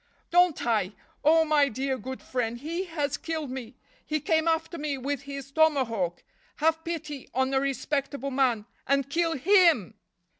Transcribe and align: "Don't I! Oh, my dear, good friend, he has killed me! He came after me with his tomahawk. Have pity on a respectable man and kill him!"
"Don't 0.31 0.65
I! 0.65 0.93
Oh, 1.23 1.45
my 1.45 1.69
dear, 1.69 1.95
good 1.95 2.23
friend, 2.23 2.57
he 2.57 2.85
has 2.85 3.17
killed 3.17 3.51
me! 3.51 3.75
He 4.03 4.19
came 4.19 4.47
after 4.47 4.79
me 4.79 4.97
with 4.97 5.21
his 5.21 5.51
tomahawk. 5.51 6.23
Have 6.55 6.83
pity 6.83 7.29
on 7.35 7.53
a 7.53 7.59
respectable 7.61 8.31
man 8.31 8.65
and 8.87 9.11
kill 9.11 9.33
him!" 9.33 9.93